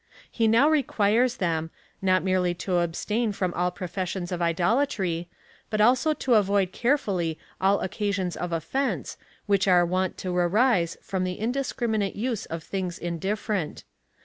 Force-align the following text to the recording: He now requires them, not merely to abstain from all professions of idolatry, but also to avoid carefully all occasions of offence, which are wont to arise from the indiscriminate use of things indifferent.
He 0.31 0.47
now 0.47 0.67
requires 0.67 1.35
them, 1.37 1.69
not 2.01 2.23
merely 2.23 2.55
to 2.55 2.79
abstain 2.79 3.33
from 3.33 3.53
all 3.53 3.69
professions 3.69 4.31
of 4.31 4.41
idolatry, 4.41 5.29
but 5.69 5.79
also 5.79 6.15
to 6.15 6.33
avoid 6.33 6.71
carefully 6.71 7.37
all 7.61 7.79
occasions 7.81 8.35
of 8.35 8.51
offence, 8.51 9.15
which 9.45 9.67
are 9.67 9.85
wont 9.85 10.17
to 10.17 10.35
arise 10.35 10.97
from 11.03 11.23
the 11.23 11.39
indiscriminate 11.39 12.15
use 12.15 12.47
of 12.47 12.63
things 12.63 12.97
indifferent. 12.97 13.83